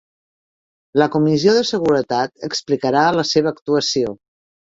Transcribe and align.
La 1.01 1.07
Comissió 1.15 1.53
de 1.57 1.61
Seguretat 1.73 2.33
explicarà 2.53 3.05
la 3.19 3.27
seva 3.35 3.53
actuació 3.55 4.17